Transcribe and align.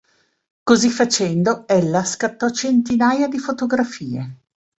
Così 0.63 0.89
facendo 0.89 1.67
ella 1.67 2.03
scattò 2.03 2.49
centinaia 2.49 3.27
di 3.27 3.37
fotografie". 3.37 4.37